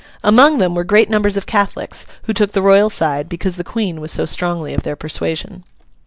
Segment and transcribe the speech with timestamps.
[0.23, 4.01] Among them were great numbers of Catholics, who took the royal side because the Queen
[4.01, 5.63] was so strongly of their persuasion.